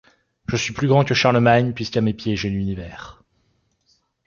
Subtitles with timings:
[0.47, 3.21] Je suis plus grand que Charlemagne puisqu’à mes pieds j’ai l’univers.